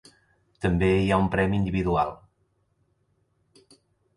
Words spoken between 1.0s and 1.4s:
hi ha un